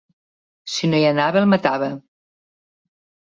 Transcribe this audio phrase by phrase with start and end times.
[0.75, 1.91] Si no hi anava el matava.